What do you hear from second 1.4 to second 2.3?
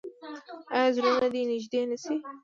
نږدې نشي؟